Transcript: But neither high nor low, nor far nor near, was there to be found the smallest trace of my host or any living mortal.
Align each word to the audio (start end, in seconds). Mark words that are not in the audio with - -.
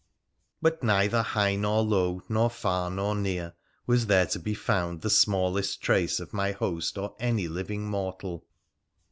But 0.63 0.81
neither 0.81 1.21
high 1.21 1.55
nor 1.55 1.83
low, 1.83 2.23
nor 2.27 2.49
far 2.49 2.89
nor 2.89 3.13
near, 3.13 3.53
was 3.85 4.07
there 4.07 4.25
to 4.25 4.39
be 4.39 4.55
found 4.55 5.01
the 5.01 5.11
smallest 5.11 5.79
trace 5.79 6.19
of 6.19 6.33
my 6.33 6.53
host 6.53 6.97
or 6.97 7.15
any 7.19 7.47
living 7.47 7.85
mortal. 7.87 8.47